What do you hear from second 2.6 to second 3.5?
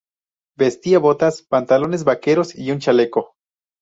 un chaleco...